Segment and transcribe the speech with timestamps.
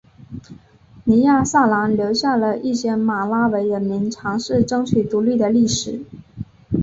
[1.03, 6.03] 尼亚萨兰留下了一些马拉维人民尝试争取独立的历史。